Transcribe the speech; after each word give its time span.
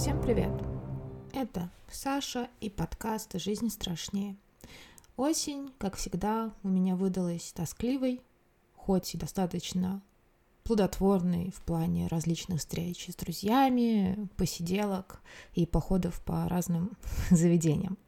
Всем 0.00 0.18
привет! 0.22 0.50
Это 1.34 1.70
Саша 1.92 2.48
и 2.62 2.70
подкаст 2.70 3.38
«Жизнь 3.38 3.68
страшнее». 3.68 4.34
Осень, 5.18 5.74
как 5.76 5.96
всегда, 5.96 6.54
у 6.62 6.68
меня 6.68 6.96
выдалась 6.96 7.52
тоскливой, 7.52 8.22
хоть 8.74 9.14
и 9.14 9.18
достаточно 9.18 10.00
плодотворной 10.64 11.52
в 11.54 11.60
плане 11.66 12.06
различных 12.06 12.60
встреч 12.60 13.10
с 13.10 13.14
друзьями, 13.14 14.26
посиделок 14.38 15.20
и 15.52 15.66
походов 15.66 16.24
по 16.24 16.48
разным 16.48 16.96
заведениям. 17.30 17.98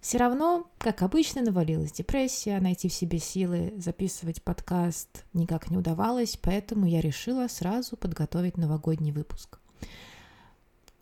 Все 0.00 0.16
равно, 0.16 0.70
как 0.78 1.02
обычно, 1.02 1.42
навалилась 1.42 1.92
депрессия, 1.92 2.58
найти 2.58 2.88
в 2.88 2.94
себе 2.94 3.18
силы 3.18 3.74
записывать 3.76 4.42
подкаст 4.42 5.26
никак 5.34 5.70
не 5.70 5.76
удавалось, 5.76 6.38
поэтому 6.40 6.86
я 6.86 7.02
решила 7.02 7.48
сразу 7.48 7.98
подготовить 7.98 8.56
новогодний 8.56 9.12
выпуск. 9.12 9.58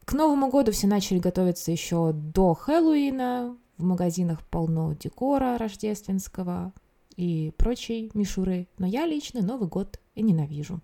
К 0.07 0.15
Новому 0.15 0.49
году 0.49 0.73
все 0.73 0.87
начали 0.87 1.19
готовиться 1.19 1.71
еще 1.71 2.13
до 2.15 2.55
Хэллоуина. 2.55 3.59
В 3.77 3.85
магазинах 3.85 4.41
полно 4.49 4.95
декора 4.95 5.59
рождественского 5.59 6.73
и 7.17 7.53
прочей 7.59 8.11
мишуры. 8.15 8.69
Но 8.79 8.87
я 8.87 9.05
лично 9.05 9.43
Новый 9.43 9.69
год 9.69 10.01
и 10.15 10.23
ненавижу. 10.23 10.81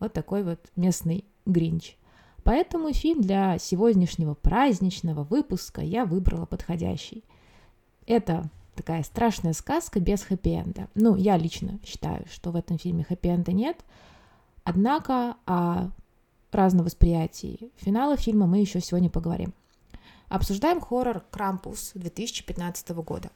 Вот 0.00 0.12
такой 0.12 0.42
вот 0.42 0.58
местный 0.74 1.24
гринч. 1.46 1.96
Поэтому 2.42 2.92
фильм 2.92 3.20
для 3.20 3.58
сегодняшнего 3.58 4.34
праздничного 4.34 5.22
выпуска 5.22 5.80
я 5.80 6.04
выбрала 6.04 6.46
подходящий– 6.46 7.22
это 8.06 8.50
такая 8.74 9.02
страшная 9.02 9.52
сказка 9.52 10.00
без 10.00 10.22
хэппи-энда. 10.22 10.88
Ну, 10.94 11.16
я 11.16 11.36
лично 11.36 11.78
считаю, 11.84 12.24
что 12.30 12.50
в 12.50 12.56
этом 12.56 12.78
фильме 12.78 13.06
хэппи-энда 13.08 13.52
нет. 13.52 13.84
Однако 14.64 15.36
о 15.46 15.90
разном 16.54 16.84
восприятии 16.84 17.70
финала 17.76 18.16
фильма 18.16 18.46
мы 18.46 18.58
еще 18.58 18.80
сегодня 18.80 19.10
поговорим. 19.10 19.52
Обсуждаем 20.28 20.80
хоррор 20.80 21.22
«Крампус» 21.30 21.92
2015 21.94 22.90
года. 22.90 23.30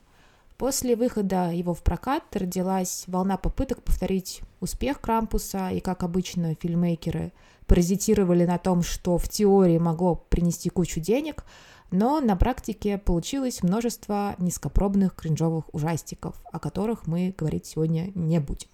После 0.57 0.97
выхода 0.97 1.51
его 1.53 1.75
в 1.75 1.83
прокат 1.83 2.25
родилась 2.33 3.05
волна 3.07 3.37
попыток 3.37 3.83
повторить 3.83 4.41
успех 4.61 5.01
Крампуса, 5.01 5.71
и, 5.71 5.81
как 5.81 6.03
обычно, 6.03 6.57
фильмейкеры 6.57 7.33
паразитировали 7.67 8.45
на 8.45 8.59
том, 8.59 8.83
что 8.83 9.19
в 9.19 9.29
теории 9.29 9.79
могло 9.79 10.17
принести 10.17 10.71
кучу 10.71 11.01
денег– 11.01 11.45
но 11.91 12.21
на 12.21 12.37
практике 12.37 12.99
получилось 12.99 13.63
множество 13.63 14.35
низкопробных 14.39 15.15
кринжовых 15.15 15.73
ужастиков, 15.75 16.41
о 16.53 16.59
которых 16.59 17.07
мы 17.07 17.35
говорить 17.37 17.67
сегодня 17.67 18.13
не 18.15 18.41
будем. 18.41 18.69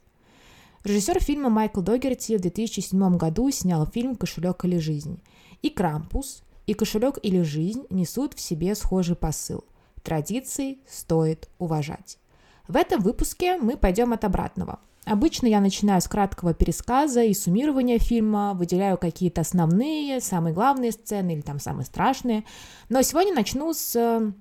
Режиссер 0.84 1.20
фильма 1.20 1.48
Майкл 1.48 1.80
Догерти 1.80 2.36
в 2.36 2.40
2007 2.40 3.16
году 3.16 3.50
снял 3.50 3.86
фильм 3.86 4.16
«Кошелек 4.16 4.64
или 4.64 4.78
жизнь». 4.78 5.20
И 5.62 5.70
«Крампус», 5.70 6.42
и 6.66 6.74
«Кошелек 6.74 7.18
или 7.22 7.42
жизнь» 7.42 7.84
несут 7.90 8.34
в 8.34 8.40
себе 8.40 8.74
схожий 8.74 9.16
посыл. 9.16 9.64
Традиции 10.02 10.78
стоит 10.86 11.48
уважать. 11.58 12.18
В 12.68 12.76
этом 12.76 13.00
выпуске 13.00 13.56
мы 13.56 13.76
пойдем 13.76 14.12
от 14.12 14.24
обратного– 14.24 14.78
Обычно 15.04 15.46
я 15.48 15.60
начинаю 15.60 16.00
с 16.00 16.08
краткого 16.08 16.54
пересказа 16.54 17.22
и 17.22 17.34
суммирования 17.34 17.98
фильма, 17.98 18.54
выделяю 18.54 18.96
какие-то 18.96 19.42
основные, 19.42 20.20
самые 20.20 20.54
главные 20.54 20.92
сцены 20.92 21.34
или 21.34 21.42
там 21.42 21.60
самые 21.60 21.84
страшные. 21.84 22.44
Но 22.88 23.02
сегодня 23.02 23.34
начну 23.34 23.74
с 23.74 23.94
э, 23.96 24.32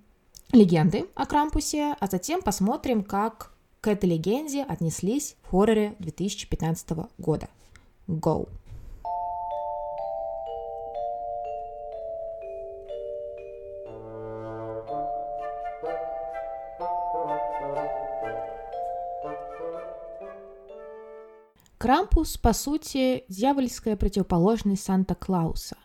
легенды 0.53 1.05
о 1.15 1.25
Крампусе, 1.25 1.95
а 1.99 2.07
затем 2.07 2.41
посмотрим, 2.41 3.03
как 3.03 3.52
к 3.83 3.89
этой 3.89 4.11
легенде 4.11 4.63
отнеслись 4.63 5.35
в 5.43 5.49
хорроре 5.49 5.95
2015 5.99 7.05
года. 7.17 7.49
Go! 8.07 8.47
Крампус, 21.77 22.37
по 22.37 22.53
сути, 22.53 23.25
дьявольская 23.27 23.97
противоположность 23.97 24.85
Санта-Клауса. 24.85 25.75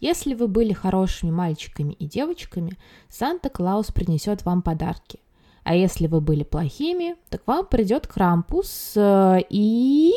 Если 0.00 0.34
вы 0.34 0.46
были 0.46 0.72
хорошими 0.72 1.32
мальчиками 1.32 1.94
и 1.94 2.06
девочками, 2.06 2.78
Санта-Клаус 3.08 3.90
принесет 3.90 4.44
вам 4.44 4.62
подарки. 4.62 5.18
А 5.64 5.74
если 5.74 6.06
вы 6.06 6.20
были 6.20 6.42
плохими, 6.42 7.16
так 7.28 7.42
вам 7.46 7.66
придет 7.66 8.06
Крампус 8.06 8.92
э, 8.96 9.40
и... 9.48 10.12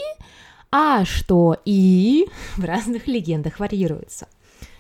А 0.72 1.06
что 1.06 1.56
и 1.64 2.28
в 2.58 2.64
разных 2.64 3.08
легендах 3.08 3.60
вариируется. 3.60 4.28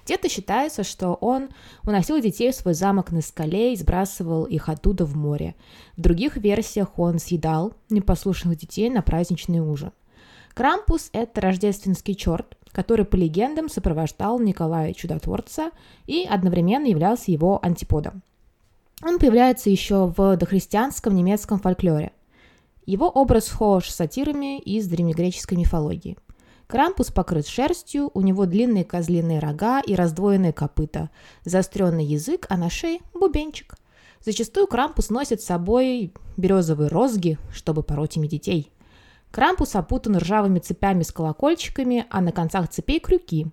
Где-то 0.05 0.29
считается, 0.29 0.83
что 0.83 1.15
он 1.15 1.49
уносил 1.83 2.19
детей 2.19 2.51
в 2.51 2.55
свой 2.55 2.75
замок 2.75 3.11
на 3.11 3.21
скале 3.21 3.73
и 3.73 3.75
сбрасывал 3.75 4.43
их 4.43 4.69
оттуда 4.69 5.03
в 5.05 5.15
море. 5.15 5.55
В 5.97 6.01
других 6.01 6.37
версиях 6.37 6.99
он 6.99 7.17
съедал 7.17 7.73
непослушных 7.89 8.57
детей 8.57 8.89
на 8.89 9.01
праздничный 9.01 9.61
ужин. 9.61 9.91
Крампус– 10.53 11.09
это 11.13 11.41
рождественский 11.41 12.13
черт, 12.13 12.55
который, 12.71 13.03
по 13.03 13.15
легендам, 13.15 13.67
сопровождал 13.67 14.39
Николая 14.39 14.93
Чудотворца 14.93 15.71
и 16.05 16.23
одновременно 16.29 16.85
являлся 16.85 17.31
его 17.31 17.59
антиподом. 17.63 18.21
Он 19.03 19.19
появляется 19.19 19.69
еще 19.69 20.13
в 20.16 20.38
дохристианском 20.38 21.16
немецком 21.16 21.59
фольклоре. 21.59 22.11
Его 22.85 23.09
образ 23.09 23.47
схож 23.47 23.89
с 23.89 23.95
сатирами 23.95 24.59
из 24.59 24.88
древнегреческой 24.88 25.57
мифологии. 25.57 26.17
Крампус 26.67 27.11
покрыт 27.11 27.47
шерстью, 27.47 28.09
у 28.13 28.22
него 28.22 28.45
длинные 28.45 28.84
козлиные 28.84 29.39
рога 29.39 29.81
и 29.81 29.95
раздвоенные 29.95 30.53
копыта, 30.53 31.09
заостренный 31.44 32.05
язык, 32.05 32.47
а 32.50 32.57
на 32.57 32.69
шее– 32.69 33.00
бубенчик. 33.13 33.75
Зачастую 34.23 34.67
Крампус 34.67 35.09
носит 35.09 35.41
с 35.41 35.45
собой 35.45 36.13
березовые 36.38 36.89
розги, 36.89 37.38
чтобы 37.53 37.84
пороть 37.84 38.17
ими 38.17 38.28
детей– 38.28 38.72
Крампус 39.35 39.75
опутан 39.75 40.16
ржавыми 40.16 40.59
цепями 40.59 41.03
с 41.03 41.11
колокольчиками, 41.11 42.05
а 42.09 42.22
на 42.22 42.31
концах 42.31 42.69
цепей 42.69 43.01
крюки, 43.01 43.47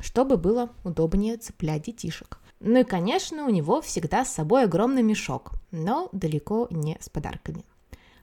чтобы 0.00 0.38
было 0.38 0.70
удобнее 0.82 1.36
цеплять 1.36 1.82
детишек. 1.82 2.38
Ну 2.60 2.80
и, 2.80 2.84
конечно, 2.84 3.44
у 3.46 3.50
него 3.50 3.80
всегда 3.80 4.24
с 4.24 4.32
собой 4.32 4.64
огромный 4.64 5.02
мешок, 5.02 5.52
но 5.70 6.08
далеко 6.12 6.68
не 6.70 6.96
с 7.00 7.08
подарками. 7.08 7.64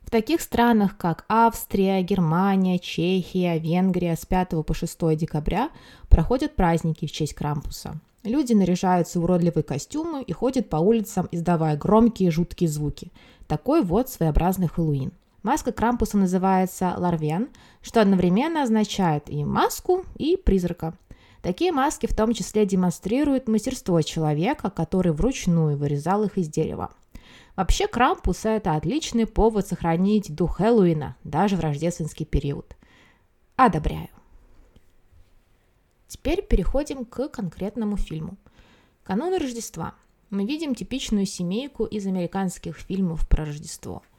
В 0.01 0.09
таких 0.09 0.41
странах, 0.41 0.97
как 0.97 1.25
Австрия, 1.29 2.01
Германия, 2.01 2.77
Чехия, 2.79 3.57
Венгрия 3.57 4.15
с 4.15 4.25
5 4.25 4.65
по 4.65 4.73
6 4.73 5.15
декабря 5.15 5.69
проходят 6.09 6.55
праздники 6.55 7.07
в 7.07 7.11
честь 7.11 7.33
Крампуса. 7.33 7.99
Люди 8.23 8.53
наряжаются 8.53 9.19
в 9.19 9.23
уродливые 9.23 9.63
костюмы 9.63 10.23
и 10.23 10.31
ходят 10.31 10.69
по 10.69 10.77
улицам, 10.77 11.27
издавая 11.31 11.75
громкие 11.75 12.31
жуткие 12.31 12.69
звуки. 12.69 13.11
Такой 13.47 13.83
вот 13.83 14.09
своеобразный 14.09 14.67
Хэллоуин. 14.67 15.11
Маска 15.43 15.73
Крампуса 15.73 16.17
называется 16.17 16.93
Ларвен, 16.97 17.49
что 17.81 18.01
одновременно 18.01 18.63
означает 18.63 19.29
и 19.29 19.43
маску, 19.43 20.05
и 20.15 20.37
призрака. 20.37 20.93
Такие 21.43 21.73
маски 21.73 22.07
в 22.07 22.15
том 22.15 22.33
числе 22.33 22.65
демонстрируют 22.65 23.49
мастерство 23.49 24.01
человека, 24.01 24.69
который 24.69 25.11
вручную 25.11 25.77
вырезал 25.77 26.23
их 26.23 26.37
из 26.37 26.47
дерева. 26.47 26.93
Вообще 27.57 27.85
Крампус– 27.85 28.39
это 28.45 28.75
отличный 28.75 29.27
повод 29.27 29.67
сохранить 29.67 30.33
дух 30.33 30.55
Хэллоуина 30.57 31.17
даже 31.25 31.57
в 31.57 31.59
рождественский 31.59 32.25
период. 32.25 32.77
Одобряю. 33.57 34.07
Теперь 36.07 36.41
переходим 36.41 37.03
к 37.03 37.27
конкретному 37.27 37.97
фильму. 37.97 38.37
Канун 39.03 39.37
Рождества. 39.37 39.95
Мы 40.29 40.45
видим 40.45 40.73
типичную 40.73 41.25
семейку 41.25 41.83
из 41.83 42.07
американских 42.07 42.77
фильмов 42.77 43.27
про 43.27 43.43
Рождество– 43.43 44.01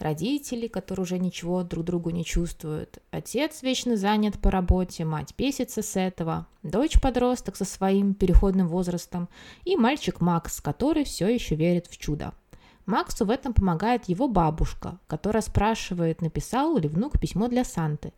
родители, 0.00 0.66
которые 0.66 1.04
уже 1.04 1.18
ничего 1.18 1.62
друг 1.62 1.84
другу 1.84 2.10
не 2.10 2.24
чувствуют, 2.24 2.98
отец 3.10 3.62
вечно 3.62 3.96
занят 3.96 4.38
по 4.38 4.50
работе, 4.50 5.04
мать 5.04 5.34
бесится 5.36 5.82
с 5.82 5.96
этого, 5.96 6.46
дочь-подросток 6.62 7.56
со 7.56 7.64
своим 7.64 8.14
переходным 8.14 8.68
возрастом 8.68 9.28
и 9.64 9.76
мальчик 9.76 10.20
Макс, 10.20 10.60
который 10.60 11.04
все 11.04 11.28
еще 11.28 11.54
верит 11.54 11.86
в 11.86 11.96
чудо. 11.98 12.32
Максу 12.86 13.24
в 13.24 13.30
этом 13.30 13.52
помогает 13.52 14.08
его 14.08 14.26
бабушка, 14.26 14.98
которая 15.06 15.42
спрашивает, 15.42 16.22
написал 16.22 16.76
ли 16.76 16.88
внук 16.88 17.20
письмо 17.20 17.48
для 17.48 17.64
Санты. 17.64 18.12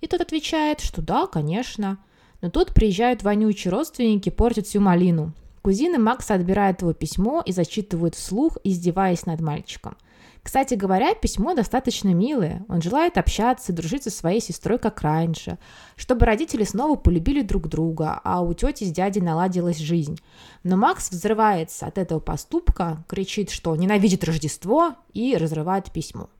И 0.00 0.08
тот 0.08 0.20
отвечает, 0.20 0.80
что 0.80 1.00
да, 1.00 1.26
конечно. 1.26 1.98
Но 2.40 2.50
тут 2.50 2.74
приезжают 2.74 3.22
вонючие 3.22 3.70
родственники, 3.72 4.30
портят 4.30 4.66
всю 4.66 4.80
малину. 4.80 5.32
Кузины 5.62 5.98
Макса 5.98 6.34
отбирают 6.34 6.82
его 6.82 6.92
письмо 6.92 7.42
и 7.44 7.52
зачитывают 7.52 8.14
вслух, 8.14 8.56
издеваясь 8.64 9.26
над 9.26 9.40
мальчиком. 9.40 9.96
Кстати 10.46 10.74
говоря, 10.74 11.12
письмо 11.16 11.54
достаточно 11.54 12.14
милое. 12.14 12.64
Он 12.68 12.80
желает 12.80 13.18
общаться, 13.18 13.72
дружить 13.72 14.04
со 14.04 14.10
своей 14.10 14.40
сестрой, 14.40 14.78
как 14.78 15.02
раньше, 15.02 15.58
чтобы 15.96 16.24
родители 16.24 16.62
снова 16.62 16.94
полюбили 16.94 17.42
друг 17.42 17.66
друга, 17.66 18.20
а 18.22 18.42
у 18.42 18.54
тети 18.54 18.84
с 18.84 18.92
дядей 18.92 19.20
наладилась 19.20 19.78
жизнь. 19.78 20.20
Но 20.62 20.76
Макс 20.76 21.10
взрывается 21.10 21.86
от 21.86 21.98
этого 21.98 22.20
поступка, 22.20 23.04
кричит, 23.08 23.50
что 23.50 23.74
ненавидит 23.74 24.22
Рождество 24.22 24.94
и 25.12 25.36
разрывает 25.36 25.90
письмо. 25.90 26.30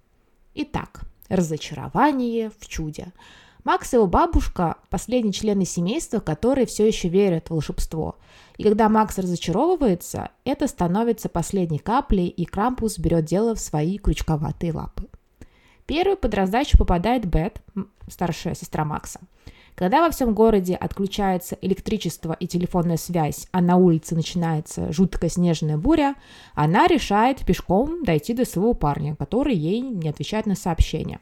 Итак, 0.54 1.00
разочарование 1.28 2.52
в 2.60 2.68
чуде. 2.68 3.08
Макс 3.66 3.92
и 3.92 3.96
его 3.96 4.06
бабушка– 4.06 4.76
последние 4.90 5.32
члены 5.32 5.64
семейства, 5.64 6.20
которые 6.20 6.66
все 6.66 6.86
еще 6.86 7.08
верят 7.08 7.48
в 7.48 7.50
волшебство. 7.50 8.14
И 8.58 8.62
когда 8.62 8.88
Макс 8.88 9.18
разочаровывается, 9.18 10.30
это 10.44 10.68
становится 10.68 11.28
последней 11.28 11.80
каплей, 11.80 12.28
и 12.28 12.44
Крампус 12.44 12.96
берет 12.96 13.24
дело 13.24 13.56
в 13.56 13.58
свои 13.58 13.98
крючковатые 13.98 14.72
лапы. 14.72 15.08
Первый 15.84 16.16
под 16.16 16.34
раздачу 16.34 16.78
попадает 16.78 17.26
Бет, 17.26 17.60
старшая 18.08 18.54
сестра 18.54 18.84
Макса. 18.84 19.18
Когда 19.74 20.00
во 20.00 20.12
всем 20.12 20.32
городе 20.32 20.76
отключается 20.76 21.58
электричество 21.60 22.36
и 22.38 22.46
телефонная 22.46 22.98
связь, 22.98 23.48
а 23.50 23.60
на 23.60 23.78
улице 23.78 24.14
начинается 24.14 24.92
жуткая 24.92 25.28
снежная 25.28 25.76
буря, 25.76 26.14
она 26.54 26.86
решает 26.86 27.44
пешком 27.44 28.04
дойти 28.04 28.32
до 28.32 28.44
своего 28.44 28.74
парня, 28.74 29.16
который 29.16 29.56
ей 29.56 29.80
не 29.80 30.08
отвечает 30.08 30.46
на 30.46 30.54
сообщения. 30.54 31.18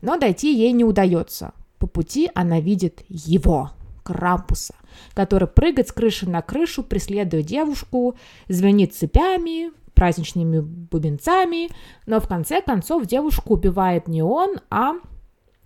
Но 0.00 0.16
дойти 0.16 0.50
ей 0.50 0.72
не 0.72 0.84
удается. 0.84 1.52
По 1.84 1.88
пути 1.88 2.30
она 2.34 2.60
видит 2.60 3.04
его, 3.10 3.72
Крампуса, 4.04 4.74
который 5.12 5.46
прыгает 5.46 5.88
с 5.88 5.92
крыши 5.92 6.26
на 6.26 6.40
крышу, 6.40 6.82
преследуя 6.82 7.42
девушку, 7.42 8.14
звенит 8.48 8.94
цепями, 8.94 9.70
праздничными 9.92 10.60
бубенцами, 10.60 11.68
но 12.06 12.20
в 12.20 12.26
конце 12.26 12.62
концов 12.62 13.04
девушку 13.04 13.52
убивает 13.52 14.08
не 14.08 14.22
он, 14.22 14.60
а 14.70 14.94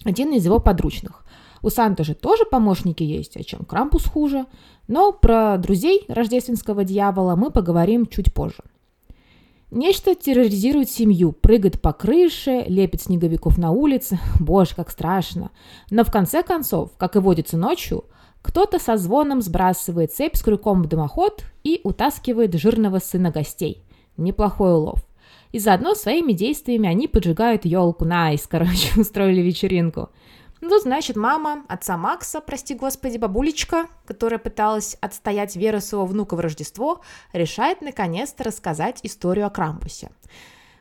один 0.05 0.33
из 0.33 0.45
его 0.45 0.59
подручных. 0.59 1.25
У 1.63 1.71
Санты 1.71 2.03
же 2.03 2.17
тоже 2.17 2.45
помощники 2.45 3.05
есть, 3.05 3.37
а 3.37 3.45
чем 3.45 3.65
Крампус 3.65 4.05
хуже. 4.05 4.47
Но 4.89 5.13
про 5.13 5.57
друзей 5.57 6.05
рождественского 6.09 6.83
дьявола 6.83 7.37
мы 7.37 7.53
поговорим 7.53 8.07
чуть 8.07 8.35
позже. 8.35 8.65
Нечто 9.71 10.15
терроризирует 10.15 10.91
семью, 10.91 11.33
прыгает 11.33 11.81
по 11.81 11.93
крыше, 11.93 12.65
лепит 12.67 13.03
снеговиков 13.03 13.59
на 13.59 13.71
улице. 13.71 14.19
Боже, 14.41 14.75
как 14.75 14.91
страшно. 14.91 15.51
Но 15.91 16.05
в 16.05 16.11
конце 16.11 16.43
концов, 16.43 16.97
как 16.97 17.17
и 17.17 17.19
водится 17.19 17.59
ночью, 17.59 18.05
кто-то 18.41 18.79
со 18.79 18.97
звоном 18.97 19.43
сбрасывает 19.43 20.13
цепь 20.13 20.37
с 20.37 20.43
крюком 20.43 20.83
в 20.83 20.87
дымоход 20.87 21.45
и 21.65 21.83
утаскивает 21.85 22.55
жирного 22.55 22.99
сына 22.99 23.31
гостей. 23.31 23.85
Неплохой 24.17 24.73
улов. 24.73 25.05
И 25.53 25.59
заодно 25.59 25.95
своими 25.95 26.33
действиями 26.33 26.89
они 26.89 27.07
поджигают 27.07 27.67
елку. 27.67 28.07
Nice, 28.07 28.47
короче, 28.47 28.89
устроили 29.01 29.43
вечеринку. 29.43 30.09
Ну, 30.61 30.79
значит, 30.81 31.17
мама 31.17 31.65
отца 31.69 31.97
Макса, 31.97 32.41
прости 32.41 32.75
господи, 32.75 33.17
бабулечка, 33.17 33.87
которая 34.05 34.39
пыталась 34.39 34.97
отстоять 35.01 35.55
веру 35.55 35.81
своего 35.81 36.07
внука 36.07 36.35
в 36.35 36.41
Рождество, 36.41 37.01
решает 37.33 37.81
наконец-то 37.81 38.45
рассказать 38.45 39.01
историю 39.05 39.47
о 39.47 39.51
Крампусе. 39.51 40.11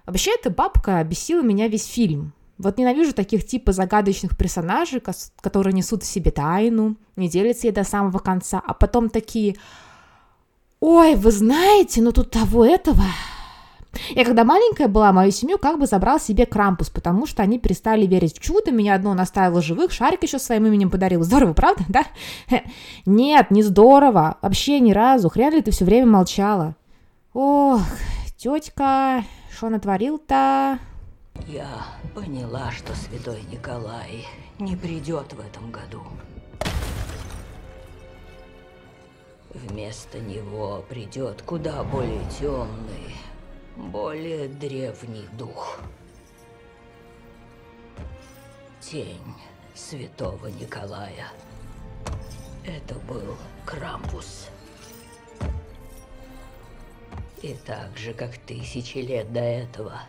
Вообще, 0.05 0.31
эта 0.33 0.49
бабка 0.49 1.03
бесила 1.03 1.41
меня 1.43 1.67
весь 1.67 1.85
фильм. 1.85 2.33
Вот 2.57 2.79
ненавижу 2.79 3.13
таких 3.13 3.45
типа 3.45 3.71
загадочных 3.71 4.35
персонажей, 4.35 5.01
которые 5.41 5.73
несут 5.73 6.01
в 6.01 6.07
себе 6.07 6.31
тайну, 6.31 6.95
не 7.15 7.29
делятся 7.29 7.67
ей 7.67 7.73
до 7.73 7.83
самого 7.83 8.17
конца, 8.17 8.61
а 8.65 8.73
потом 8.73 9.09
такие, 9.09 9.57
ой, 10.79 11.15
вы 11.15 11.31
знаете, 11.31 12.01
ну 12.01 12.11
тут 12.11 12.31
того 12.31 12.65
этого, 12.65 13.03
я 14.09 14.25
когда 14.25 14.43
маленькая 14.43 14.87
была, 14.87 15.11
мою 15.11 15.31
семью 15.31 15.57
как 15.57 15.79
бы 15.79 15.85
забрал 15.85 16.19
себе 16.19 16.45
Крампус, 16.45 16.89
потому 16.89 17.25
что 17.25 17.43
они 17.43 17.59
перестали 17.59 18.05
верить 18.05 18.37
в 18.37 18.41
чудо. 18.41 18.71
Меня 18.71 18.95
одно 18.95 19.13
наставило 19.13 19.61
живых, 19.61 19.91
шарик 19.91 20.23
еще 20.23 20.39
своим 20.39 20.65
именем 20.65 20.89
подарил. 20.89 21.23
Здорово, 21.23 21.53
правда, 21.53 21.83
да? 21.87 22.03
Нет, 23.05 23.51
не 23.51 23.63
здорово. 23.63 24.37
Вообще 24.41 24.79
ни 24.79 24.91
разу. 24.91 25.29
Хрен 25.29 25.53
ли 25.53 25.61
ты 25.61 25.71
все 25.71 25.85
время 25.85 26.07
молчала? 26.07 26.75
Ох, 27.33 27.81
тетка, 28.37 29.23
что 29.55 29.69
натворил-то? 29.69 30.79
Я 31.47 31.67
поняла, 32.15 32.71
что 32.71 32.95
святой 32.95 33.43
Николай 33.51 34.25
не 34.59 34.75
придет 34.75 35.33
в 35.33 35.39
этом 35.39 35.71
году. 35.71 36.01
Вместо 39.53 40.19
него 40.19 40.83
придет 40.89 41.41
куда 41.43 41.83
более 41.83 42.21
темный, 42.39 43.15
более 43.77 44.47
древний 44.47 45.27
дух. 45.33 45.79
Тень 48.81 49.35
святого 49.75 50.47
Николая. 50.47 51.27
Это 52.65 52.95
был 52.95 53.37
Крампус. 53.65 54.49
И 57.41 57.53
так 57.65 57.95
же, 57.97 58.13
как 58.13 58.37
тысячи 58.39 58.97
лет 58.97 59.31
до 59.31 59.41
этого, 59.41 60.01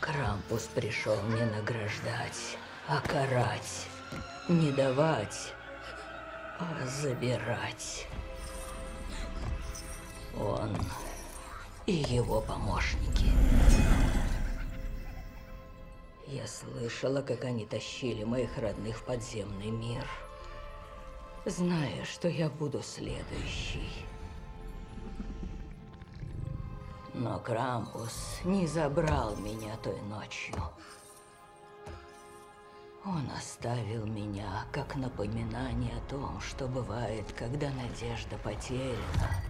Крампус 0.00 0.68
пришел 0.74 1.16
не 1.28 1.44
награждать, 1.46 2.58
а 2.86 3.00
карать, 3.00 3.86
не 4.48 4.70
давать, 4.70 5.54
а 6.58 6.86
забирать. 6.86 8.06
Он 10.36 10.76
и 11.86 11.92
его 11.92 12.40
помощники. 12.40 13.26
Я 16.26 16.46
слышала, 16.46 17.20
как 17.20 17.44
они 17.44 17.66
тащили 17.66 18.24
моих 18.24 18.56
родных 18.58 18.96
в 18.98 19.04
подземный 19.04 19.70
мир, 19.70 20.06
зная, 21.44 22.04
что 22.04 22.28
я 22.28 22.48
буду 22.48 22.82
следующий. 22.82 23.90
Но 27.12 27.38
Крампус 27.38 28.40
не 28.44 28.66
забрал 28.66 29.36
меня 29.36 29.76
той 29.76 30.00
ночью. 30.02 30.56
Он 33.04 33.28
оставил 33.36 34.06
меня 34.06 34.64
как 34.72 34.96
напоминание 34.96 35.94
о 35.94 36.10
том, 36.10 36.40
что 36.40 36.66
бывает, 36.66 37.30
когда 37.34 37.70
надежда 37.70 38.38
потеряна 38.42 39.44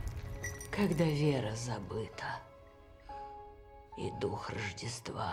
когда 0.75 1.04
вера 1.04 1.54
забыта, 1.54 2.25
и 3.97 4.11
дух 4.21 4.50
Рождества 4.50 5.33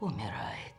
умирает. 0.00 0.74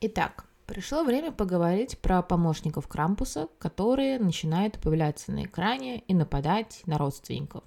Итак, 0.00 0.46
пришло 0.66 1.04
время 1.04 1.30
поговорить 1.30 1.98
про 1.98 2.22
помощников 2.22 2.88
Крампуса, 2.88 3.48
которые 3.58 4.18
начинают 4.18 4.80
появляться 4.80 5.30
на 5.30 5.44
экране 5.44 6.00
и 6.00 6.14
нападать 6.14 6.82
на 6.86 6.96
родственников. 6.96 7.64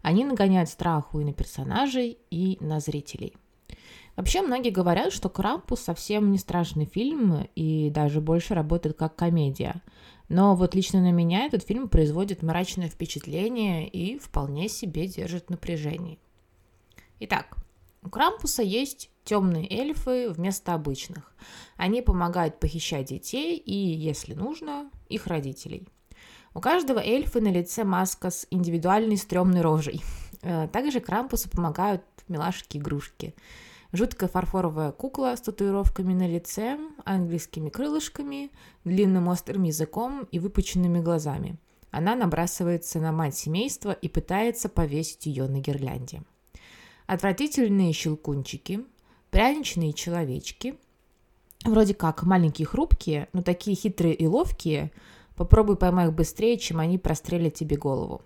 Они 0.00 0.24
нагоняют 0.24 0.70
страху 0.70 1.20
и 1.20 1.24
на 1.24 1.34
персонажей, 1.34 2.18
и 2.30 2.56
на 2.60 2.80
зрителей. 2.80 3.36
Вообще 4.16 4.42
многие 4.42 4.70
говорят, 4.70 5.12
что 5.12 5.28
«Крампус» 5.28 5.80
совсем 5.80 6.30
не 6.32 6.38
страшный 6.38 6.84
фильм 6.84 7.48
и 7.54 7.90
даже 7.90 8.20
больше 8.20 8.54
работает 8.54 8.96
как 8.96 9.16
комедия. 9.16 9.82
Но 10.28 10.54
вот 10.54 10.74
лично 10.74 11.00
на 11.00 11.12
меня 11.12 11.46
этот 11.46 11.62
фильм 11.64 11.88
производит 11.88 12.42
мрачное 12.42 12.88
впечатление 12.88 13.88
и 13.88 14.18
вполне 14.18 14.68
себе 14.68 15.06
держит 15.06 15.50
напряжение. 15.50 16.18
Итак, 17.20 17.56
у 18.02 18.08
Крампуса 18.08 18.62
есть 18.62 19.10
темные 19.24 19.70
эльфы 19.70 20.30
вместо 20.30 20.74
обычных. 20.74 21.32
Они 21.76 22.02
помогают 22.02 22.60
похищать 22.60 23.06
детей 23.06 23.56
и, 23.56 23.74
если 23.74 24.34
нужно, 24.34 24.90
их 25.08 25.26
родителей. 25.26 25.86
У 26.54 26.60
каждого 26.60 26.98
эльфа 26.98 27.40
на 27.40 27.48
лице 27.48 27.84
маска 27.84 28.30
с 28.30 28.46
индивидуальной 28.50 29.16
стрёмной 29.16 29.62
рожей. 29.62 30.02
Э, 30.42 30.68
также 30.68 31.00
Крампусу 31.00 31.48
помогают 31.48 32.02
милашки-игрушки. 32.28 33.34
Жуткая 33.92 34.30
фарфоровая 34.30 34.90
кукла 34.90 35.36
с 35.36 35.42
татуировками 35.42 36.14
на 36.14 36.26
лице, 36.26 36.78
английскими 37.04 37.68
крылышками, 37.68 38.50
длинным 38.84 39.28
острым 39.28 39.64
языком 39.64 40.26
и 40.32 40.38
выпученными 40.38 41.00
глазами. 41.00 41.58
Она 41.90 42.16
набрасывается 42.16 43.00
на 43.00 43.12
мать 43.12 43.36
семейства 43.36 43.92
и 43.92 44.08
пытается 44.08 44.70
повесить 44.70 45.26
ее 45.26 45.46
на 45.46 45.60
гирлянде. 45.60 46.22
Отвратительные 47.06 47.92
щелкунчики, 47.92 48.80
пряничные 49.30 49.92
человечки, 49.92 50.76
вроде 51.62 51.92
как 51.92 52.22
маленькие 52.22 52.66
хрупкие, 52.66 53.28
но 53.34 53.42
такие 53.42 53.76
хитрые 53.76 54.14
и 54.14 54.26
ловкие, 54.26 54.90
попробуй 55.36 55.76
поймай 55.76 56.06
их 56.06 56.14
быстрее, 56.14 56.56
чем 56.56 56.80
они 56.80 56.96
прострелят 56.96 57.52
тебе 57.52 57.76
голову. 57.76 58.22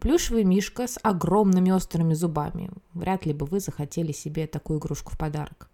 Плюшевый 0.00 0.44
мишка 0.44 0.86
с 0.86 0.98
огромными 1.02 1.70
острыми 1.70 2.14
зубами. 2.14 2.70
Вряд 2.92 3.26
ли 3.26 3.32
бы 3.32 3.46
вы 3.46 3.60
захотели 3.60 4.12
себе 4.12 4.46
такую 4.46 4.78
игрушку 4.78 5.12
в 5.12 5.18
подарок. 5.18 5.70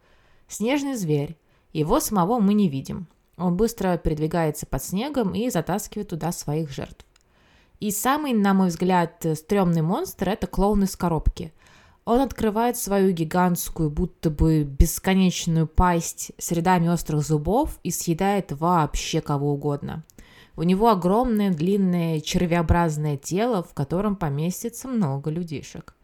Снежный 0.49 0.95
зверь. 0.95 1.37
Его 1.73 2.00
самого 2.00 2.38
мы 2.38 2.55
не 2.55 2.69
видим. 2.69 3.09
Он 3.37 3.57
быстро 3.57 3.97
передвигается 3.97 4.67
под 4.67 4.85
снегом 4.85 5.35
и 5.35 5.50
затаскивает 5.50 6.09
туда 6.09 6.33
своих 6.33 6.71
жертв. 6.71 7.05
И 7.81 7.91
самый, 7.91 8.33
на 8.33 8.55
мой 8.55 8.69
взгляд, 8.69 9.26
стрёмный 9.35 9.83
монстр– 9.83 10.29
это 10.31 10.47
клоун 10.47 10.85
из 10.85 10.95
коробки. 10.95 11.52
Он 12.05 12.21
открывает 12.21 12.76
свою 12.76 13.12
гигантскую, 13.12 13.91
будто 13.91 14.31
бы 14.31 14.64
бесконечную 14.64 15.67
пасть 15.67 16.33
с 16.38 16.52
рядами 16.52 16.88
острых 16.88 17.23
зубов 17.23 17.79
и 17.83 17.91
съедает 17.91 18.52
вообще 18.52 19.21
кого 19.21 19.52
угодно. 19.52 20.05
У 20.57 20.63
него 20.63 20.91
огромное 20.91 21.51
длинное 21.51 22.21
червеобразное 22.21 23.17
тело, 23.17 23.63
в 23.63 23.73
котором 23.75 24.17
поместится 24.17 24.89
много 24.89 25.31
людишек. 25.31 25.95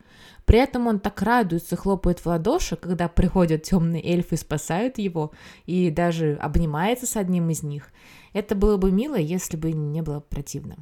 При 0.46 0.58
этом 0.58 0.86
он 0.86 0.98
так 0.98 1.20
радуется, 1.20 1.76
хлопает 1.76 2.20
в 2.20 2.26
ладоши, 2.26 2.76
когда 2.76 3.08
приходят 3.08 3.64
темные 3.64 4.02
эльфы 4.02 4.36
и 4.36 4.38
спасают 4.38 4.96
его, 4.96 5.32
и 5.66 5.90
даже 5.90 6.36
обнимается 6.40 7.06
с 7.06 7.16
одним 7.16 7.50
из 7.50 7.62
них. 7.62 7.90
Это 8.32 8.54
было 8.54 8.78
бы 8.78 8.90
мило, 8.90 9.16
если 9.16 9.58
бы 9.58 9.72
не 9.72 10.00
было 10.00 10.20
противно. 10.20 10.76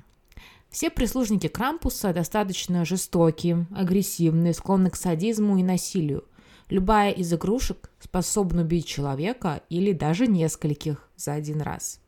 Все 0.71 0.89
прислужники 0.89 1.49
Крампуса 1.49 2.13
достаточно 2.13 2.85
жестокие, 2.85 3.67
агрессивные, 3.75 4.53
склонны 4.53 4.91
к 4.91 4.97
садизму 4.97 5.59
и 5.59 5.65
насилию. 5.65 6.25
Любая 6.69 7.11
из 7.11 7.33
игрушек 7.33 7.91
способна 7.99 8.63
убить 8.63 8.87
человека 8.87 9.63
или 9.69 9.93
даже 9.93 10.29
нескольких 10.29 11.09
за 11.17 11.33
один 11.33 11.61
раз. 11.61 12.01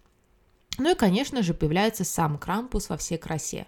Ну 0.79 0.93
и, 0.93 0.95
конечно 0.95 1.43
же, 1.43 1.55
появляется 1.55 2.05
сам 2.05 2.39
Крампус 2.39 2.89
во 2.89 2.97
всей 2.97 3.19
красе. 3.19 3.67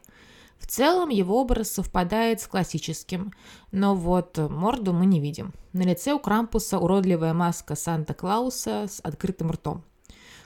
В 0.58 0.66
целом 0.66 1.08
его 1.08 1.40
образ 1.40 1.72
совпадает 1.72 2.40
с 2.40 2.46
классическим, 2.46 3.32
но 3.72 3.94
вот 3.94 4.38
морду 4.38 4.92
мы 4.92 5.06
не 5.06 5.18
видим. 5.18 5.52
На 5.72 5.82
лице 5.82 6.12
у 6.12 6.18
Крампуса 6.18 6.78
уродливая 6.78 7.34
маска 7.34 7.74
Санта-Клауса 7.74 8.86
с 8.88 9.00
открытым 9.00 9.50
ртом. 9.50 9.82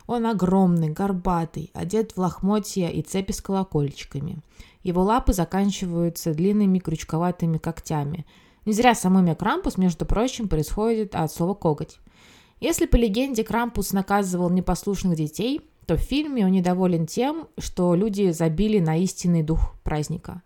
Он 0.06 0.26
огромный, 0.26 0.90
горбатый, 0.90 1.70
одет 1.74 2.12
в 2.12 2.18
лохмотья 2.18 2.90
и 2.90 3.02
цепи 3.02 3.32
с 3.32 3.40
колокольчиками. 3.40 4.38
Его 4.82 5.02
лапы 5.02 5.32
заканчиваются 5.32 6.34
длинными 6.34 6.78
крючковатыми 6.78 7.58
когтями. 7.58 8.26
Не 8.66 8.72
зря 8.72 8.94
само 8.94 9.20
имя 9.20 9.34
Крампус, 9.34 9.78
между 9.78 10.06
прочим, 10.06 10.48
происходит 10.48 11.14
от 11.14 11.32
слова 11.32 11.54
«коготь». 11.54 11.98
Если 12.60 12.86
по 12.86 12.96
легенде 12.96 13.44
Крампус 13.44 13.92
наказывал 13.92 14.48
непослушных 14.48 15.16
детей, 15.16 15.60
то 15.86 15.96
в 15.96 16.00
фильме 16.00 16.44
он 16.44 16.52
недоволен 16.52 17.06
тем, 17.06 17.48
что 17.58 17.94
люди 17.94 18.30
забили 18.30 18.78
на 18.78 18.96
истинный 18.96 19.42
дух 19.42 19.74
праздника. 19.82 20.42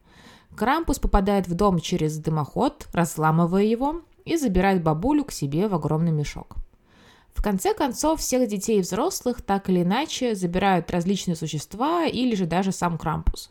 Крампус 0.56 0.98
попадает 0.98 1.46
в 1.46 1.54
дом 1.54 1.78
через 1.78 2.18
дымоход, 2.18 2.88
разламывая 2.92 3.64
его, 3.64 4.02
и 4.24 4.36
забирает 4.36 4.82
бабулю 4.82 5.24
к 5.24 5.32
себе 5.32 5.68
в 5.68 5.74
огромный 5.74 6.12
мешок. 6.12 6.56
В 7.34 7.42
конце 7.42 7.72
концов, 7.72 8.20
всех 8.20 8.48
детей 8.48 8.78
и 8.78 8.82
взрослых 8.82 9.42
так 9.42 9.70
или 9.70 9.82
иначе 9.82 10.34
забирают 10.34 10.90
различные 10.90 11.36
существа 11.36 12.04
или 12.04 12.34
же 12.34 12.46
даже 12.46 12.72
сам 12.72 12.98
Крампус. 12.98 13.50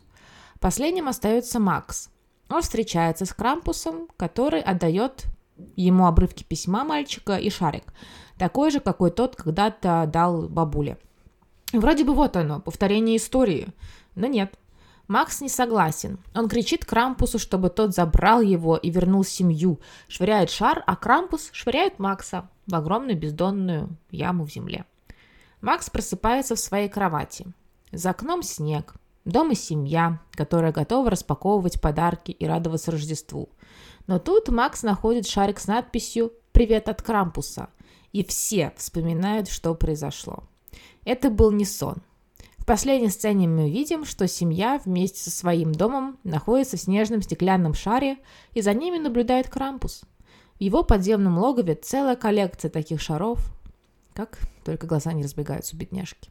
Последним 0.60 1.08
остается 1.08 1.58
Макс. 1.58 2.10
Он 2.50 2.60
встречается 2.60 3.24
с 3.24 3.32
Крампусом, 3.32 4.08
который 4.16 4.60
отдает 4.60 5.24
ему 5.76 6.06
обрывки 6.06 6.44
письма 6.44 6.84
мальчика 6.84 7.36
и 7.36 7.48
шарик, 7.50 7.84
такой 8.36 8.70
же, 8.70 8.80
какой 8.80 9.10
тот 9.10 9.36
когда-то 9.36 10.08
дал 10.12 10.48
бабуле. 10.48 10.98
Вроде 11.72 12.04
бы 12.04 12.14
вот 12.14 12.36
оно, 12.36 12.60
повторение 12.60 13.16
истории, 13.16 13.68
но 14.14 14.26
нет. 14.26 14.58
Макс 15.06 15.40
не 15.40 15.48
согласен. 15.48 16.18
Он 16.34 16.48
кричит 16.48 16.84
Крампусу, 16.84 17.38
чтобы 17.38 17.70
тот 17.70 17.94
забрал 17.94 18.40
его 18.40 18.76
и 18.76 18.90
вернул 18.90 19.24
семью, 19.24 19.80
швыряет 20.06 20.50
шар, 20.50 20.82
а 20.86 20.96
Крампус 20.96 21.48
швыряет 21.52 21.98
Макса 21.98 22.48
в 22.66 22.74
огромную 22.74 23.18
бездонную 23.18 23.96
яму 24.10 24.44
в 24.44 24.52
земле. 24.52 24.84
Макс 25.60 25.88
просыпается 25.90 26.54
в 26.54 26.60
своей 26.60 26.88
кровати. 26.88 27.46
За 27.90 28.10
окном 28.10 28.42
снег, 28.42 28.94
дом 29.24 29.52
и 29.52 29.54
семья, 29.54 30.20
которая 30.32 30.72
готова 30.72 31.10
распаковывать 31.10 31.80
подарки 31.80 32.30
и 32.30 32.46
радоваться 32.46 32.90
Рождеству. 32.90 33.48
Но 34.06 34.18
тут 34.18 34.48
Макс 34.48 34.82
находит 34.82 35.26
шарик 35.26 35.58
с 35.58 35.66
надписью 35.66 36.32
«Привет 36.52 36.88
от 36.88 37.02
Крампуса», 37.02 37.68
и 38.12 38.24
все 38.24 38.72
вспоминают, 38.76 39.48
что 39.48 39.74
произошло. 39.74 40.44
Это 41.04 41.30
был 41.30 41.50
не 41.50 41.64
сон. 41.64 41.96
В 42.58 42.64
последней 42.64 43.08
сцене 43.08 43.48
мы 43.48 43.70
видим, 43.70 44.04
что 44.04 44.28
семья 44.28 44.80
вместе 44.84 45.20
со 45.20 45.30
своим 45.30 45.72
домом 45.72 46.18
находится 46.24 46.76
в 46.76 46.80
снежном 46.80 47.22
стеклянном 47.22 47.74
шаре, 47.74 48.18
и 48.52 48.60
за 48.60 48.74
ними 48.74 48.98
наблюдает 48.98 49.48
Крампус– 49.48 50.02
в 50.58 50.60
его 50.60 50.82
подземном 50.82 51.38
логове 51.38 51.76
целая 51.76 52.16
коллекция 52.16 52.68
таких 52.68 53.00
шаров, 53.00 53.38
как 54.12 54.40
только 54.64 54.88
глаза 54.88 55.12
не 55.12 55.22
разбегаются 55.22 55.76
у 55.76 55.78
бедняжки. 55.78 56.30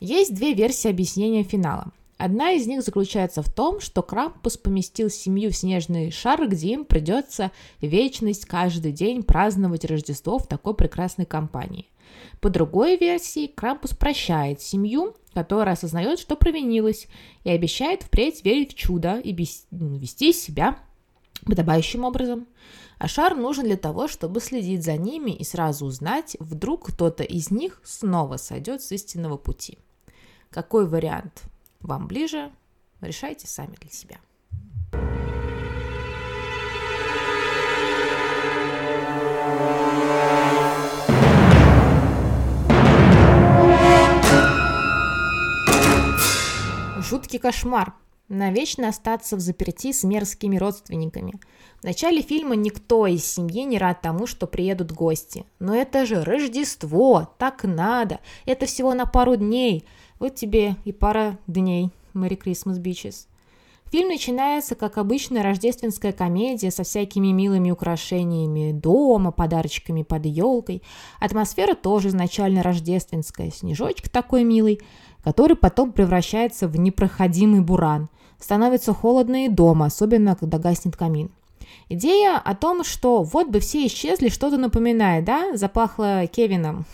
Есть 0.00 0.34
две 0.34 0.54
версии 0.54 0.88
объяснения 0.88 1.42
финала. 1.42 1.92
Одна 2.16 2.52
из 2.52 2.66
них 2.66 2.82
заключается 2.82 3.42
в 3.42 3.52
том, 3.52 3.80
что 3.80 4.02
Крампус 4.02 4.56
поместил 4.56 5.10
семью 5.10 5.50
в 5.50 5.56
снежный 5.56 6.10
шар, 6.10 6.48
где 6.48 6.72
им 6.72 6.86
придется 6.86 7.52
вечность 7.82 8.46
каждый 8.46 8.92
день 8.92 9.22
праздновать 9.22 9.84
Рождество 9.84 10.38
в 10.38 10.46
такой 10.46 10.72
прекрасной 10.72 11.26
компании. 11.26 11.88
По 12.40 12.50
другой 12.50 12.96
версии, 12.96 13.46
Крампус 13.46 13.94
прощает 13.94 14.60
семью, 14.60 15.16
которая 15.34 15.74
осознает, 15.74 16.18
что 16.18 16.36
провинилась, 16.36 17.08
и 17.44 17.50
обещает 17.50 18.02
впредь 18.02 18.44
верить 18.44 18.72
в 18.72 18.76
чудо 18.76 19.18
и 19.18 19.32
вести 19.32 20.32
себя 20.32 20.78
подобающим 21.44 22.04
образом. 22.04 22.46
А 22.98 23.08
шар 23.08 23.36
нужен 23.36 23.64
для 23.64 23.76
того, 23.76 24.08
чтобы 24.08 24.40
следить 24.40 24.84
за 24.84 24.96
ними 24.96 25.30
и 25.30 25.44
сразу 25.44 25.86
узнать, 25.86 26.36
вдруг 26.40 26.88
кто-то 26.88 27.22
из 27.22 27.50
них 27.50 27.80
снова 27.84 28.36
сойдет 28.38 28.82
с 28.82 28.90
истинного 28.92 29.36
пути. 29.36 29.78
Какой 30.50 30.86
вариант 30.86 31.42
вам 31.80 32.06
ближе, 32.06 32.50
решайте 33.00 33.46
сами 33.46 33.76
для 33.80 33.90
себя. 33.90 34.16
Жуткий 47.08 47.38
кошмар 47.38 47.94
навечно 48.28 48.88
остаться 48.88 49.36
в 49.36 49.40
заперти 49.40 49.92
с 49.92 50.02
мерзкими 50.02 50.56
родственниками. 50.56 51.34
В 51.80 51.84
начале 51.84 52.20
фильма 52.20 52.56
никто 52.56 53.06
из 53.06 53.24
семьи 53.24 53.62
не 53.62 53.78
рад 53.78 54.02
тому, 54.02 54.26
что 54.26 54.48
приедут 54.48 54.90
гости. 54.90 55.46
Но 55.60 55.72
это 55.72 56.04
же 56.04 56.24
Рождество, 56.24 57.32
так 57.38 57.62
надо, 57.62 58.18
это 58.44 58.66
всего 58.66 58.92
на 58.92 59.06
пару 59.06 59.36
дней. 59.36 59.84
Вот 60.18 60.34
тебе 60.34 60.74
и 60.84 60.90
пара 60.90 61.38
дней, 61.46 61.90
Merry 62.12 62.36
Christmas, 62.36 62.80
bitches. 62.80 63.28
Фильм 63.92 64.08
начинается 64.08 64.74
как 64.74 64.98
обычная 64.98 65.44
рождественская 65.44 66.12
комедия 66.12 66.72
со 66.72 66.82
всякими 66.82 67.28
милыми 67.28 67.70
украшениями 67.70 68.72
дома, 68.72 69.30
подарочками 69.30 70.02
под 70.02 70.26
елкой. 70.26 70.82
Атмосфера 71.20 71.76
тоже 71.76 72.08
изначально 72.08 72.64
рождественская. 72.64 73.52
Снежочек 73.52 74.08
такой 74.08 74.42
милый, 74.42 74.80
который 75.26 75.56
потом 75.56 75.90
превращается 75.90 76.68
в 76.68 76.78
непроходимый 76.78 77.60
буран. 77.60 78.08
Становится 78.38 78.94
холодно 78.94 79.46
и 79.46 79.48
дома, 79.48 79.86
особенно 79.86 80.36
когда 80.36 80.58
гаснет 80.58 80.96
камин. 80.96 81.32
Идея 81.88 82.38
о 82.38 82.54
том, 82.54 82.84
что 82.84 83.24
вот 83.24 83.48
бы 83.48 83.58
все 83.58 83.88
исчезли, 83.88 84.28
что-то 84.28 84.56
напоминает, 84.56 85.24
да? 85.24 85.56
Запахло 85.56 86.28
Кевином. 86.28 86.86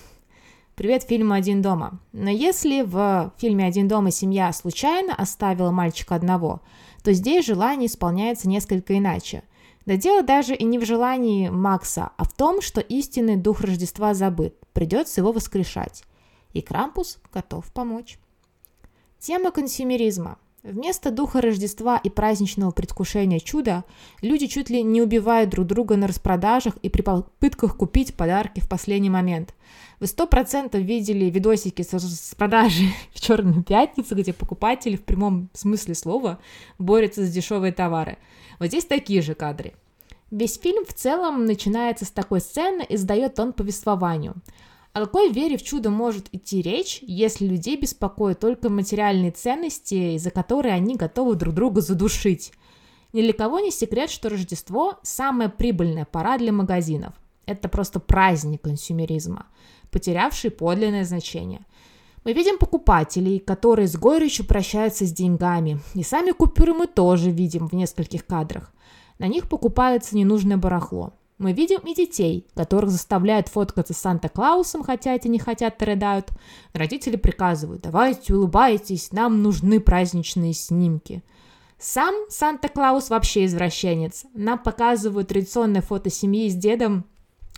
Привет 0.77 1.03
фильму 1.03 1.35
«Один 1.35 1.61
дома». 1.61 2.01
Но 2.12 2.31
если 2.31 2.81
в 2.81 3.35
фильме 3.37 3.67
«Один 3.67 3.87
дома» 3.87 4.11
семья 4.11 4.51
случайно 4.55 5.15
оставила 5.15 5.71
мальчика 5.71 6.15
одного, 6.15 6.62
то 7.05 7.12
здесь 7.12 7.45
желание 7.45 7.87
исполняется 7.87 8.49
несколько 8.49 8.97
иначе. 8.97 9.43
Да 9.85 9.99
дело 9.99 10.23
даже 10.23 10.55
и 10.55 10.65
не 10.65 10.79
в 10.79 10.87
желании 10.87 11.51
Макса, 11.51 12.12
а 12.17 12.25
в 12.25 12.33
том, 12.33 12.62
что 12.62 12.81
истинный 12.81 13.37
дух 13.37 13.61
Рождества 13.61 14.15
забыт, 14.15 14.55
придется 14.73 15.21
его 15.21 15.33
воскрешать. 15.33 16.05
И 16.55 16.62
Крампус 16.62 17.19
готов 17.31 17.71
помочь. 17.73 18.19
Тема 19.23 19.52
консюмеризма. 19.52 20.37
Вместо 20.64 21.12
духа 21.12 21.41
Рождества 21.41 21.97
и 21.97 22.11
праздничного 22.11 22.73
предвкушения 22.73 23.38
чуда, 23.38 23.85
люди 24.21 24.49
чуть 24.49 24.69
ли 24.69 24.83
не 24.83 25.00
убивают 25.00 25.49
друг 25.49 25.69
друга 25.69 25.97
на 25.97 26.09
распродажах 26.09 26.75
и 26.83 26.88
при 26.88 27.02
попытках 27.02 27.76
купить 27.76 28.17
подарки 28.17 28.59
в 28.59 28.69
последний 28.69 29.11
момент. 29.11 29.55
Вы 30.00 30.09
сто 30.09 30.26
процентов 30.26 30.81
видели 30.81 31.26
видосики 31.26 31.83
с 31.83 31.93
распродажи 31.93 32.87
в 33.14 33.21
Черную 33.21 33.62
пятницу, 33.62 34.17
где 34.17 34.33
покупатели 34.33 34.97
в 34.97 35.05
прямом 35.05 35.50
смысле 35.52 35.95
слова 35.95 36.41
борются 36.81 37.25
за 37.25 37.31
дешевые 37.31 37.73
товары. 37.73 38.19
Вот 38.59 38.71
здесь 38.71 38.87
такие 38.87 39.23
же 39.23 39.37
кадры. 39.37 39.75
Весь 40.33 40.59
фильм 40.59 40.85
в 40.85 40.95
целом 40.95 41.45
начинается 41.45 42.07
с 42.07 42.11
такой 42.11 42.41
сцены 42.41 42.85
и 42.88 42.97
сдает 42.97 43.37
тон 43.37 43.52
повествованию– 43.52 44.35
о 44.92 45.00
какой 45.00 45.30
вере 45.30 45.56
в 45.56 45.62
чудо 45.62 45.90
может 45.90 46.28
идти 46.32 46.61
речь, 46.61 46.99
если 47.02 47.46
людей 47.46 47.76
беспокоят 47.76 48.40
только 48.40 48.68
материальные 48.68 49.30
ценности, 49.30 50.18
за 50.18 50.30
которые 50.30 50.75
они 50.75 50.96
готовы 50.96 51.34
друг 51.34 51.54
друга 51.54 51.80
задушить? 51.80 52.52
Ни 53.14 53.22
для 53.22 53.32
кого 53.32 53.61
не 53.61 53.70
секрет, 53.70 54.11
что 54.11 54.28
Рождество– 54.28 54.99
самая 55.02 55.49
прибыльная 55.49 56.04
пора 56.04 56.37
для 56.37 56.52
магазинов. 56.52 57.14
Это 57.46 57.68
просто 57.68 58.00
праздник 58.00 58.62
консюмеризма, 58.62 59.46
потерявший 59.90 60.50
подлинное 60.50 61.04
значение. 61.04 61.64
Мы 62.25 62.34
видим 62.34 62.58
покупателей, 62.58 63.38
которые 63.38 63.88
с 63.88 63.96
горечью 63.96 64.46
прощаются 64.46 65.06
с 65.06 65.12
деньгами. 65.12 65.80
И 65.94 66.02
сами 66.02 66.30
купюры 66.30 66.72
мы 66.72 66.87
тоже 66.87 67.30
видим 67.30 67.66
в 67.66 67.72
нескольких 67.72 68.26
кадрах. 68.26 68.72
На 69.18 69.26
них 69.26 69.49
покупается 69.49 70.16
ненужное 70.16 70.56
барахло. 70.56 71.14
Мы 71.42 71.54
видим 71.54 71.80
и 71.80 71.92
детей, 71.92 72.46
которых 72.54 72.90
заставляют 72.90 73.49
фоткаться 73.49 73.92
с 73.92 73.99
Санта-Клаусом, 73.99 74.84
хотя 74.84 75.16
эти 75.16 75.26
не 75.26 75.40
хотят 75.40 75.82
и 75.82 75.84
рыдают. 75.84 76.30
Родители 76.72 77.16
приказывают, 77.16 77.82
давайте 77.82 78.32
улыбайтесь, 78.32 79.11
нам 79.11 79.42
нужны 79.42 79.80
праздничные 79.80 80.52
снимки. 80.52 81.25
Сам 81.80 82.14
Санта-Клаус 82.28 83.11
вообще 83.11 83.46
извращенец. 83.46 84.25
Нам 84.34 84.61
показывают 84.61 85.30
традиционное 85.30 85.82
фото 85.82 86.11
семьи 86.11 86.49
с 86.49 86.54
дедом 86.54 87.04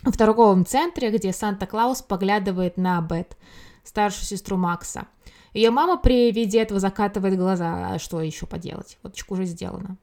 в 0.01 0.17
торговом 0.17 0.65
центре, 0.65 1.11
где 1.11 1.31
Санта-Клаус 1.31 2.01
поглядывает 2.01 2.77
на 2.77 2.99
Бет, 3.01 3.37
старшую 3.83 4.25
сестру 4.25 4.57
Макса. 4.57 5.05
Ее 5.53 5.69
мама 5.69 5.97
при 5.97 6.31
виде 6.31 6.59
этого 6.59 6.79
закатывает 6.79 7.37
глаза, 7.37 7.89
а 7.93 7.99
что 7.99 8.19
еще 8.19 8.47
поделать? 8.47 8.97
Вот 9.03 9.13
уже 9.29 9.45
сделано. 9.45 9.97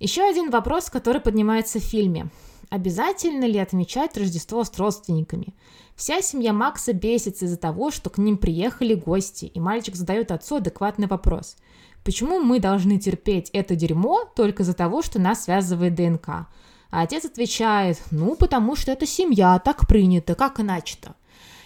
Еще 0.00 0.28
один 0.28 0.50
вопрос, 0.50 0.90
который 0.90 1.20
поднимается 1.20 1.78
в 1.78 1.84
фильме. 1.84 2.28
Обязательно 2.70 3.44
ли 3.44 3.58
отмечать 3.58 4.16
Рождество 4.16 4.64
с 4.64 4.76
родственниками? 4.78 5.54
Вся 5.96 6.20
семья 6.22 6.52
Макса 6.52 6.92
бесится 6.92 7.44
из-за 7.44 7.56
того, 7.56 7.90
что 7.90 8.10
к 8.10 8.18
ним 8.18 8.36
приехали 8.36 8.94
гости, 8.94 9.46
и 9.46 9.60
мальчик 9.60 9.94
задает 9.94 10.32
отцу 10.32 10.56
адекватный 10.56 11.06
вопрос. 11.06 11.56
Почему 12.04 12.40
мы 12.40 12.60
должны 12.60 12.98
терпеть 12.98 13.50
это 13.52 13.76
дерьмо 13.76 14.24
только 14.36 14.62
из-за 14.62 14.74
того, 14.74 15.02
что 15.02 15.20
нас 15.20 15.44
связывает 15.44 15.94
ДНК? 15.94 16.28
А 16.90 17.02
отец 17.02 17.24
отвечает, 17.24 18.00
ну, 18.10 18.36
потому 18.36 18.76
что 18.76 18.92
это 18.92 19.06
семья, 19.06 19.58
так 19.58 19.88
принято, 19.88 20.34
как 20.34 20.60
иначе-то? 20.60 21.14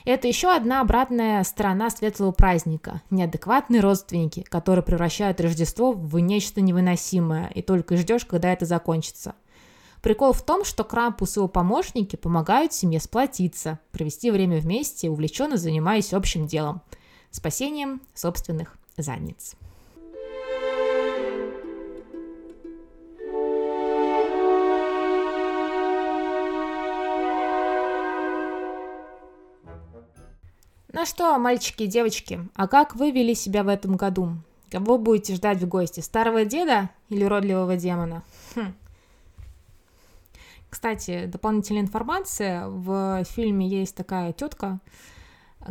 Это 0.04 0.26
еще 0.26 0.54
одна 0.54 0.80
обратная 0.80 1.44
сторона 1.44 1.90
светлого 1.90 2.32
праздника. 2.32 3.02
Неадекватные 3.10 3.82
родственники, 3.82 4.42
которые 4.48 4.82
превращают 4.82 5.40
Рождество 5.40 5.92
в 5.92 6.18
нечто 6.18 6.62
невыносимое, 6.62 7.50
и 7.54 7.60
только 7.60 7.98
ждешь, 7.98 8.24
когда 8.24 8.50
это 8.50 8.64
закончится. 8.64 9.34
Прикол 10.02 10.32
в 10.32 10.42
том, 10.42 10.64
что 10.64 10.84
Крампус 10.84 11.36
и 11.36 11.40
его 11.40 11.48
помощники 11.48 12.16
помогают 12.16 12.72
семье 12.72 13.00
сплотиться, 13.00 13.80
провести 13.90 14.30
время 14.30 14.58
вместе, 14.58 15.10
увлеченно 15.10 15.56
занимаясь 15.56 16.12
общим 16.12 16.46
делом– 16.46 16.82
спасением 17.30 18.00
собственных 18.14 18.76
задниц. 18.96 19.54
Ну 30.90 31.06
что, 31.06 31.38
мальчики 31.38 31.84
и 31.84 31.86
девочки, 31.86 32.40
а 32.54 32.66
как 32.66 32.96
вы 32.96 33.10
вели 33.12 33.34
себя 33.34 33.62
в 33.62 33.68
этом 33.68 33.96
году? 33.96 34.30
Кого 34.70 34.98
будете 34.98 35.34
ждать 35.34 35.58
в 35.62 35.68
гости? 35.68 36.00
Старого 36.00 36.44
деда 36.44 36.90
или 37.08 37.24
родливого 37.24 37.76
демона? 37.76 38.22
Хм. 38.54 38.74
Кстати, 40.70 41.26
дополнительная 41.26 41.82
информация. 41.82 42.68
В 42.68 43.25
фильме 43.25 43.66
есть 43.66 43.94
такая 43.96 44.32
тетка, 44.32 44.80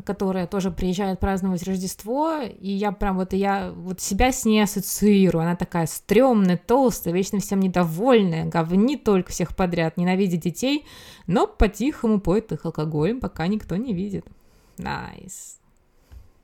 которая 0.05 0.47
тоже 0.47 0.71
приезжает 0.71 1.19
праздновать 1.19 1.63
Рождество, 1.63 2.41
и 2.41 2.71
я 2.71 2.91
прям 2.91 3.17
вот 3.17 3.33
я 3.33 3.71
вот 3.71 4.01
себя 4.01 4.31
с 4.31 4.43
ней 4.43 4.61
ассоциирую. 4.61 5.43
Она 5.43 5.55
такая 5.55 5.85
стрёмная, 5.85 6.57
толстая, 6.57 7.13
вечно 7.13 7.39
всем 7.39 7.59
недовольная, 7.59 8.45
говнит 8.45 9.03
только 9.03 9.31
всех 9.31 9.55
подряд, 9.55 9.97
ненавидит 9.97 10.41
детей, 10.41 10.85
но 11.25 11.47
по-тихому 11.47 12.19
поет 12.19 12.51
их 12.51 12.65
алкоголем, 12.65 13.19
пока 13.19 13.47
никто 13.47 13.75
не 13.75 13.93
видит. 13.93 14.25
Nice. 14.77 15.57